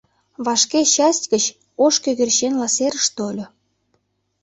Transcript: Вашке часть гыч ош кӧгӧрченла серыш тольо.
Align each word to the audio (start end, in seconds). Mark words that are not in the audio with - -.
Вашке 0.45 0.81
часть 0.95 1.25
гыч 1.33 1.45
ош 1.83 1.95
кӧгӧрченла 2.03 2.67
серыш 2.75 3.07
тольо. 3.15 3.45